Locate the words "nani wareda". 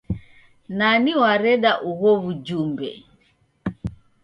0.77-1.71